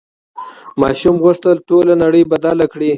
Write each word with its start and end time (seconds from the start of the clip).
ماشوم 0.81 1.15
غوښتل 1.23 1.55
ټوله 1.67 1.93
نړۍ 2.03 2.23
بدله 2.31 2.65
کړي. 2.73 2.89